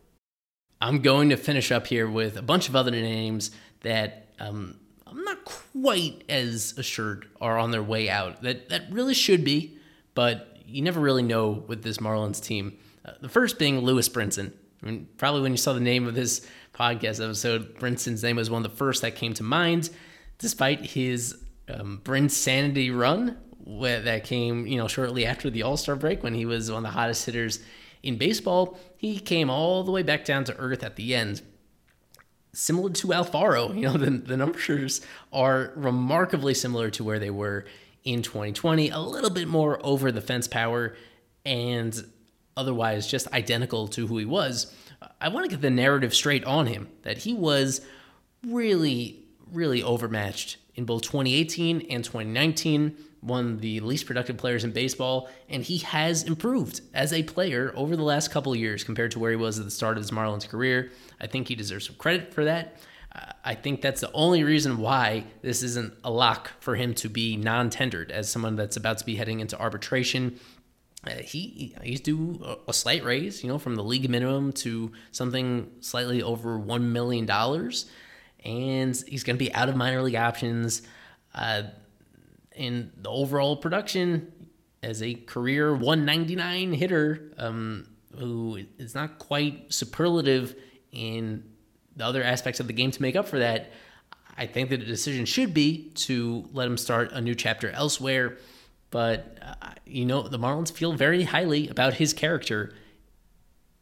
[0.80, 3.50] I'm going to finish up here with a bunch of other names
[3.80, 4.78] that um,
[5.46, 8.42] quite as assured are on their way out.
[8.42, 9.78] That that really should be,
[10.14, 12.76] but you never really know with this Marlins team.
[13.04, 14.52] Uh, the first being Lewis Brinson.
[14.82, 18.50] I mean, probably when you saw the name of this podcast episode, Brinson's name was
[18.50, 19.88] one of the first that came to mind,
[20.38, 26.22] despite his um, Sanity run that came, you know, shortly after the All Star break
[26.22, 27.60] when he was one of the hottest hitters
[28.02, 28.78] in baseball.
[28.96, 31.42] He came all the way back down to earth at the end.
[32.56, 37.66] Similar to Alfaro, you know, the, the numbers are remarkably similar to where they were
[38.02, 38.88] in 2020.
[38.88, 40.96] A little bit more over the fence power
[41.44, 42.02] and
[42.56, 44.74] otherwise just identical to who he was.
[45.20, 47.82] I want to get the narrative straight on him that he was
[48.46, 54.70] really, really overmatched in both 2018 and 2019, one of the least productive players in
[54.70, 59.18] baseball, and he has improved as a player over the last couple years compared to
[59.18, 60.90] where he was at the start of his Marlins career.
[61.20, 62.78] I think he deserves some credit for that.
[63.42, 67.36] I think that's the only reason why this isn't a lock for him to be
[67.36, 70.38] non tendered as someone that's about to be heading into arbitration
[71.06, 75.70] uh, he he's due a slight raise, you know, from the league minimum to something
[75.80, 77.86] slightly over one million dollars,
[78.44, 80.82] and he's going to be out of minor league options.
[81.34, 81.64] Uh,
[82.56, 84.32] in the overall production,
[84.82, 87.88] as a career 199 hitter, um,
[88.18, 90.54] who is not quite superlative
[90.92, 91.44] in
[91.96, 93.70] the other aspects of the game to make up for that,
[94.38, 98.36] I think that the decision should be to let him start a new chapter elsewhere.
[98.90, 102.72] But, uh, you know, the Marlins feel very highly about his character.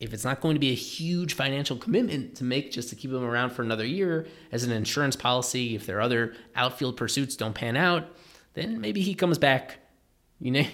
[0.00, 3.10] If it's not going to be a huge financial commitment to make just to keep
[3.10, 7.54] him around for another year as an insurance policy, if their other outfield pursuits don't
[7.54, 8.08] pan out,
[8.54, 9.78] then maybe he comes back.
[10.40, 10.64] You know,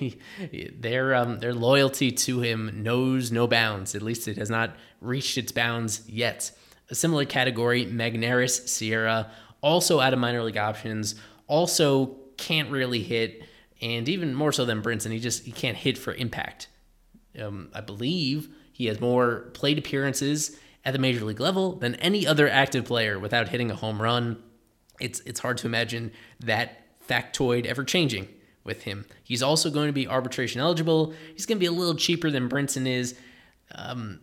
[0.79, 3.95] their um, their loyalty to him knows no bounds.
[3.95, 6.51] At least it has not reached its bounds yet.
[6.91, 9.31] A similar category, Magneuris Sierra,
[9.61, 11.15] also out of minor league options,
[11.47, 13.45] also can't really hit
[13.81, 16.69] and even more so than Brinson, he just he can't hit for impact.
[17.41, 22.27] Um, I believe he has more plate appearances at the major league level than any
[22.27, 24.43] other active player without hitting a home run.
[25.01, 26.80] It's it's hard to imagine that
[27.11, 28.29] factoid ever changing
[28.65, 29.05] with him.
[29.25, 31.13] He's also going to be arbitration eligible.
[31.35, 33.17] He's going to be a little cheaper than Brinson is.
[33.75, 34.21] Um,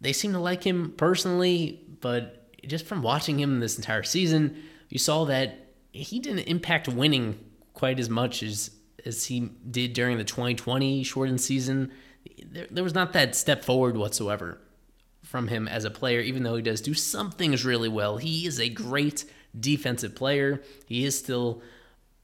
[0.00, 4.98] they seem to like him personally, but just from watching him this entire season, you
[4.98, 7.38] saw that he didn't impact winning
[7.74, 8.70] quite as much as
[9.04, 11.90] as he did during the 2020 shortened season.
[12.44, 14.58] There, there was not that step forward whatsoever
[15.24, 18.18] from him as a player, even though he does do some things really well.
[18.18, 19.24] He is a great
[19.58, 20.62] defensive player.
[20.86, 21.62] He is still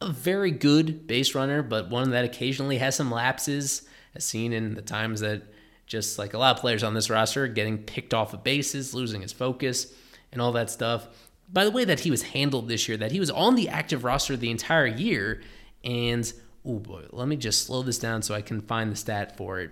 [0.01, 3.82] a very good base runner, but one that occasionally has some lapses,
[4.14, 5.42] as seen in the times that
[5.86, 9.22] just like a lot of players on this roster getting picked off of bases, losing
[9.22, 9.92] his focus,
[10.32, 11.09] and all that stuff.
[11.51, 14.05] By the way, that he was handled this year, that he was on the active
[14.05, 15.40] roster the entire year,
[15.82, 16.30] and
[16.64, 19.61] oh boy, let me just slow this down so I can find the stat for
[19.61, 19.70] it.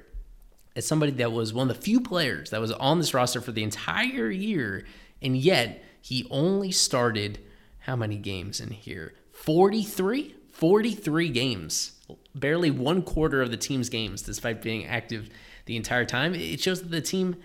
[0.74, 3.52] As somebody that was one of the few players that was on this roster for
[3.52, 4.84] the entire year,
[5.22, 7.38] and yet he only started
[7.80, 9.14] how many games in here?
[9.46, 10.34] 43?
[10.50, 11.92] 43 games.
[12.34, 15.30] Barely one quarter of the team's games, despite being active
[15.64, 16.34] the entire time.
[16.34, 17.36] It shows that the team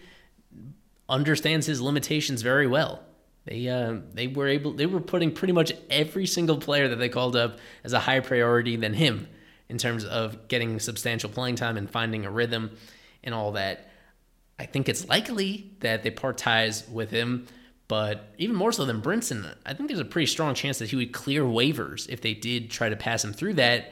[1.07, 3.03] understands his limitations very well.
[3.45, 7.09] They uh, they were able they were putting pretty much every single player that they
[7.09, 9.27] called up as a higher priority than him
[9.67, 12.77] in terms of getting substantial playing time and finding a rhythm
[13.23, 13.89] and all that.
[14.59, 17.47] I think it's likely that they part ties with him,
[17.91, 20.95] but even more so than Brinson, I think there's a pretty strong chance that he
[20.95, 23.91] would clear waivers if they did try to pass him through that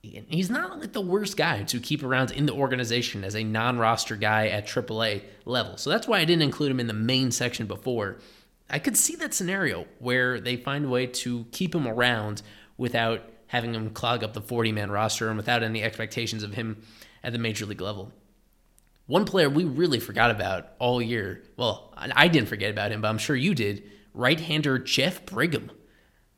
[0.00, 4.16] he's not like the worst guy to keep around in the organization as a non-roster
[4.16, 5.76] guy at AAA level.
[5.76, 8.16] So that's why I didn't include him in the main section before.
[8.70, 12.40] I could see that scenario where they find a way to keep him around
[12.78, 16.82] without having him clog up the 40-man roster and without any expectations of him
[17.22, 18.10] at the major league level.
[19.06, 21.42] One player we really forgot about all year.
[21.56, 23.90] Well, I didn't forget about him, but I'm sure you did.
[24.14, 25.70] Right-hander Jeff Brigham.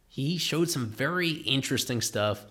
[0.08, 2.46] He showed some very interesting stuff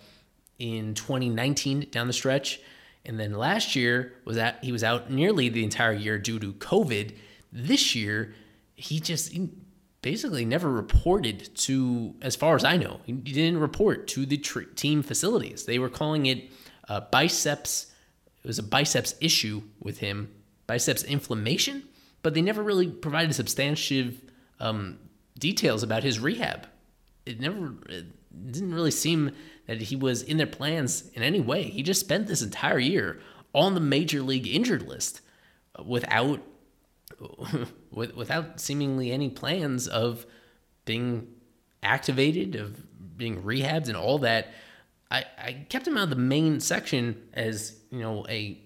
[0.60, 2.60] in 2019 down the stretch.
[3.06, 6.54] And then last year was that he was out nearly the entire year due to
[6.54, 7.18] COVID.
[7.52, 8.34] This year,
[8.76, 9.50] he just he
[10.02, 14.62] basically never reported to, as far as I know, he didn't report to the tr-
[14.62, 15.66] team facilities.
[15.66, 16.52] They were calling it
[16.88, 17.88] uh, biceps.
[18.44, 20.34] It was a biceps issue with him,
[20.68, 21.84] biceps inflammation,
[22.22, 24.22] but they never really provided substantive
[24.60, 25.00] um,
[25.38, 26.68] details about his rehab.
[27.26, 28.06] It never it
[28.52, 29.32] didn't really seem
[29.68, 31.64] that he was in their plans in any way.
[31.64, 33.20] He just spent this entire year
[33.54, 35.22] on the major league injured list
[35.86, 36.42] without
[37.92, 40.26] without seemingly any plans of
[40.86, 41.28] being
[41.82, 44.54] activated, of being rehabbed and all that.
[45.14, 48.60] I, I kept him out of the main section as, you know, a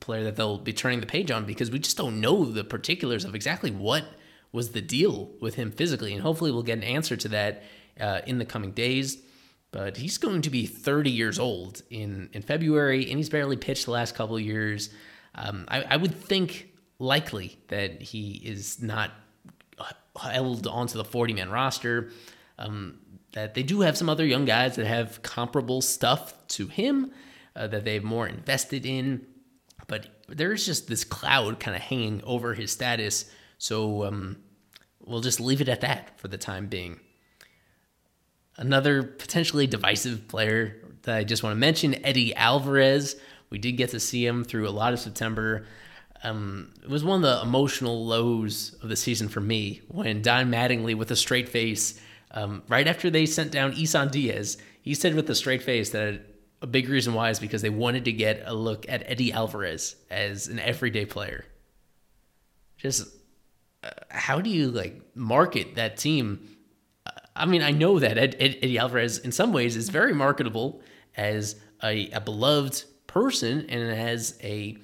[0.00, 3.24] player that they'll be turning the page on because we just don't know the particulars
[3.24, 4.04] of exactly what
[4.50, 6.12] was the deal with him physically.
[6.12, 7.62] And hopefully we'll get an answer to that
[7.98, 9.22] uh, in the coming days
[9.72, 13.86] but he's going to be 30 years old in, in February, and he's barely pitched
[13.86, 14.90] the last couple of years.
[15.34, 19.10] Um, I, I, would think likely that he is not
[20.20, 22.10] held onto the 40 man roster.
[22.58, 22.98] Um,
[23.32, 27.12] that they do have some other young guys that have comparable stuff to him
[27.56, 29.26] uh, that they've more invested in,
[29.86, 33.30] but there's just this cloud kind of hanging over his status.
[33.58, 34.38] So um,
[35.00, 37.00] we'll just leave it at that for the time being.
[38.56, 43.16] Another potentially divisive player that I just want to mention, Eddie Alvarez.
[43.50, 45.66] We did get to see him through a lot of September.
[46.22, 50.50] Um, it was one of the emotional lows of the season for me when Don
[50.50, 52.00] Mattingly, with a straight face,
[52.32, 56.20] um, right after they sent down Isan Diaz, he said with a straight face that
[56.60, 59.96] a big reason why is because they wanted to get a look at Eddie Alvarez
[60.10, 61.44] as an everyday player.
[62.76, 63.06] Just
[63.84, 66.48] uh, how do you like market that team
[67.34, 70.82] I mean, I know that Ed, Ed, Eddie Alvarez, in some ways, is very marketable
[71.16, 74.76] as a, a beloved person and as a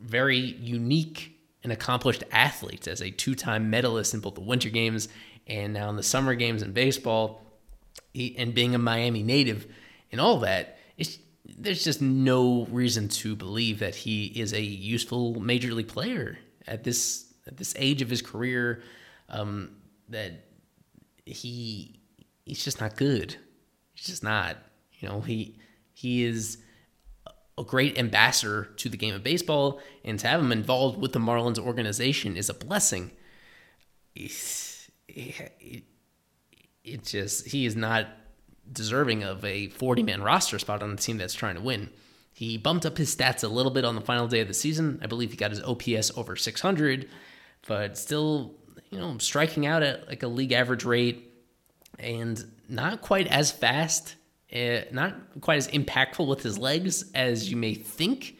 [0.00, 5.08] very unique and accomplished athlete, as a two time medalist in both the Winter Games
[5.48, 7.42] and now in the Summer Games in baseball,
[8.14, 9.66] and being a Miami native
[10.10, 10.78] and all that.
[11.56, 16.84] there's just no reason to believe that he is a useful major league player at
[16.84, 18.82] this at this age of his career.
[19.30, 19.76] Um,
[20.10, 20.44] that
[21.24, 22.00] he
[22.44, 23.36] he's just not good.
[23.94, 24.56] He's just not.
[24.98, 25.58] You know, he
[25.92, 26.58] he is
[27.56, 31.18] a great ambassador to the game of baseball, and to have him involved with the
[31.18, 33.10] Marlins organization is a blessing.
[34.14, 34.30] It,
[35.08, 35.84] it,
[36.84, 38.06] it just he is not
[38.70, 41.90] deserving of a 40 man roster spot on the team that's trying to win.
[42.32, 45.00] He bumped up his stats a little bit on the final day of the season.
[45.02, 47.08] I believe he got his OPS over 600,
[47.66, 48.54] but still
[48.90, 51.32] you know, striking out at like a league average rate
[51.98, 54.14] and not quite as fast,
[54.54, 58.36] uh, not quite as impactful with his legs as you may think,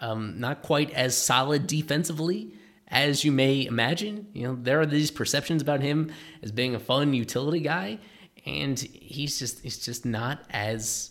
[0.00, 2.54] um, not quite as solid defensively
[2.90, 4.26] as you may imagine.
[4.32, 6.12] You know, there are these perceptions about him
[6.42, 7.98] as being a fun utility guy,
[8.44, 11.10] and he's just he's just not as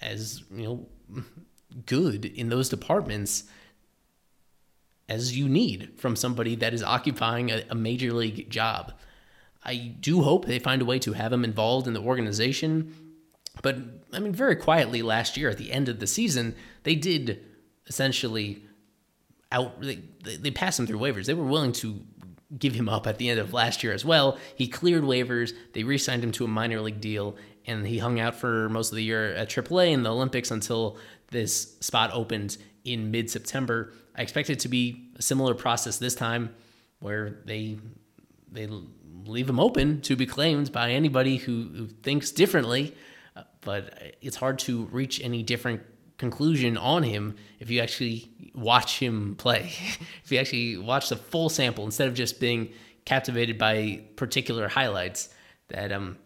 [0.00, 0.86] as you know
[1.86, 3.44] good in those departments
[5.08, 8.92] as you need from somebody that is occupying a, a major league job.
[9.64, 12.94] I do hope they find a way to have him involved in the organization.
[13.62, 13.78] But
[14.12, 17.44] I mean, very quietly last year at the end of the season, they did
[17.86, 18.64] essentially
[19.54, 20.02] out they,
[20.36, 21.26] they passed him through waivers.
[21.26, 22.00] They were willing to
[22.58, 24.38] give him up at the end of last year as well.
[24.54, 25.52] He cleared waivers.
[25.72, 27.36] They re-signed him to a minor league deal,
[27.66, 30.98] and he hung out for most of the year at AAA and the Olympics until
[31.30, 33.92] this spot opened in mid-September.
[34.16, 36.54] I expect it to be a similar process this time,
[37.00, 37.78] where they
[38.52, 38.68] they
[39.26, 42.94] leave him open to be claimed by anybody who, who thinks differently.
[43.62, 45.82] But it's hard to reach any different
[46.24, 49.72] conclusion on him if you actually watch him play.
[50.24, 52.70] if you actually watch the full sample instead of just being
[53.04, 55.28] captivated by particular highlights,
[55.68, 56.16] that um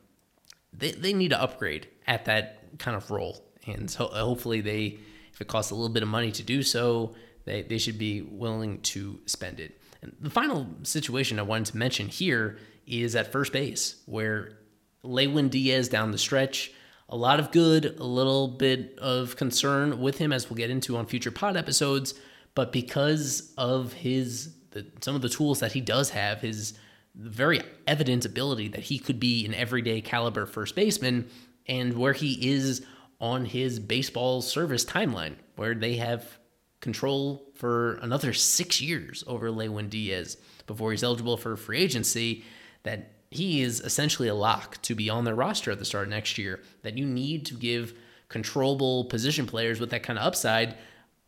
[0.73, 3.45] they, they need to upgrade at that kind of role.
[3.67, 4.99] And so hopefully they,
[5.33, 8.23] if it costs a little bit of money to do so, they, they should be
[8.23, 9.81] willing to spend it.
[10.03, 14.59] And the final situation I wanted to mention here is at first base, where
[15.03, 16.73] Lewin Diaz down the stretch
[17.09, 20.97] a lot of good, a little bit of concern with him, as we'll get into
[20.97, 22.15] on future pod episodes.
[22.55, 26.75] But because of his the, some of the tools that he does have, his
[27.15, 31.29] very evident ability that he could be an everyday caliber first baseman,
[31.67, 32.85] and where he is
[33.21, 36.39] on his baseball service timeline, where they have
[36.81, 40.37] control for another six years over Lewin Diaz
[40.67, 42.45] before he's eligible for free agency,
[42.85, 46.11] that he is essentially a lock to be on their roster at the start of
[46.11, 46.61] next year.
[46.83, 47.95] That you need to give
[48.29, 50.77] controllable position players with that kind of upside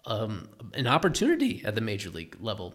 [0.06, 2.74] um, an opportunity at the major league level.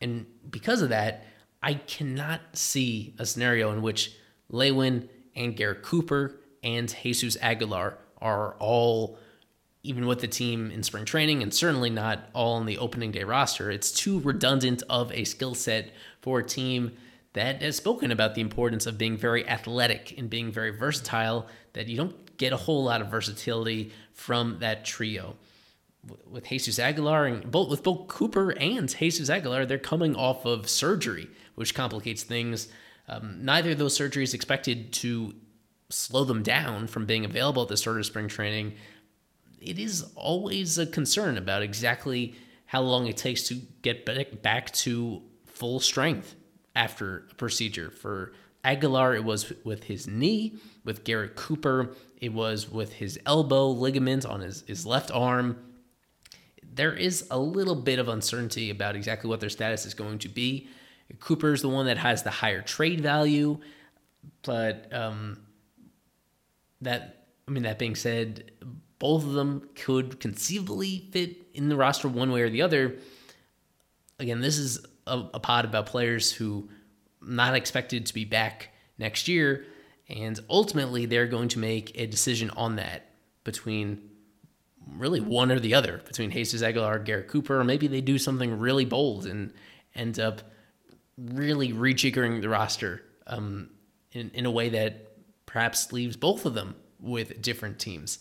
[0.00, 1.26] And because of that,
[1.62, 4.14] I cannot see a scenario in which
[4.50, 9.18] Lewin and Garrett Cooper and Jesus Aguilar are all
[9.82, 13.22] even with the team in spring training and certainly not all on the opening day
[13.24, 13.70] roster.
[13.70, 15.92] It's too redundant of a skill set
[16.22, 16.92] for a team
[17.34, 21.88] that has spoken about the importance of being very athletic and being very versatile, that
[21.88, 25.36] you don't get a whole lot of versatility from that trio.
[26.30, 30.68] With Jesus Aguilar and both with both Cooper and Jesus Aguilar, they're coming off of
[30.68, 32.68] surgery, which complicates things.
[33.08, 35.34] Um, neither of those surgeries expected to
[35.90, 38.74] slow them down from being available at the start of spring training.
[39.60, 42.34] It is always a concern about exactly
[42.66, 44.06] how long it takes to get
[44.42, 46.36] back to full strength
[46.74, 47.90] after a procedure.
[47.90, 48.32] For
[48.64, 50.56] Aguilar, it was with his knee.
[50.84, 55.58] With Garrett Cooper, it was with his elbow ligament on his, his left arm.
[56.62, 60.28] There is a little bit of uncertainty about exactly what their status is going to
[60.28, 60.68] be.
[61.20, 63.58] Cooper is the one that has the higher trade value,
[64.42, 65.38] but um,
[66.80, 68.50] that I mean that being said,
[68.98, 72.96] both of them could conceivably fit in the roster one way or the other.
[74.18, 76.68] Again, this is a, a pod about players who
[77.22, 79.64] not expected to be back next year,
[80.08, 83.10] and ultimately they're going to make a decision on that
[83.44, 84.10] between
[84.96, 88.58] really one or the other, between Jesus Aguilar, Garrett Cooper, or maybe they do something
[88.58, 89.52] really bold and
[89.94, 90.42] end up
[91.16, 93.70] really rejiggering the roster um,
[94.12, 95.12] in, in a way that
[95.46, 98.18] perhaps leaves both of them with different teams.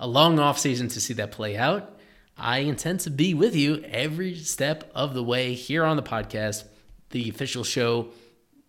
[0.00, 1.98] A long offseason to see that play out.
[2.36, 6.64] I intend to be with you every step of the way here on the podcast,
[7.10, 8.08] the official show.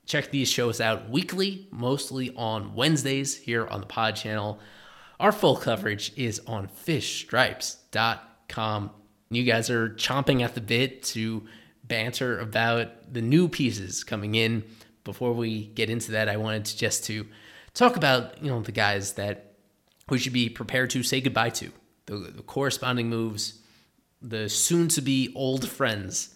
[0.05, 4.59] Check these shows out weekly, mostly on Wednesdays here on the pod channel.
[5.19, 8.91] Our full coverage is on fishstripes.com.
[9.29, 11.43] You guys are chomping at the bit to
[11.83, 14.65] banter about the new pieces coming in.
[15.05, 17.27] Before we get into that, I wanted to just to
[17.73, 19.55] talk about, you know, the guys that
[20.09, 21.71] we should be prepared to say goodbye to
[22.05, 23.59] the, the corresponding moves,
[24.21, 26.35] the soon to be old friends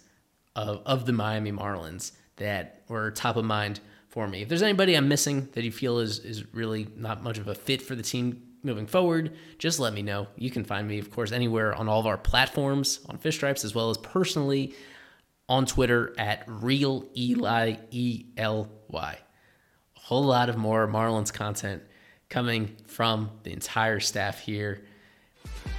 [0.54, 4.42] of, of the Miami Marlins that were top of mind for me.
[4.42, 7.54] If there's anybody I'm missing that you feel is, is really not much of a
[7.54, 10.26] fit for the team moving forward, just let me know.
[10.36, 13.64] You can find me, of course, anywhere on all of our platforms on Fish Stripes,
[13.64, 14.74] as well as personally
[15.48, 19.18] on Twitter at Real Ely E L Y.
[19.96, 21.82] A whole lot of more Marlins content
[22.28, 24.84] coming from the entire staff here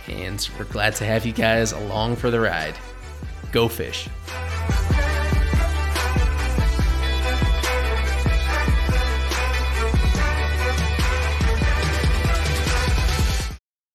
[0.09, 2.75] and we're glad to have you guys along for the ride.
[3.51, 4.07] Go fish.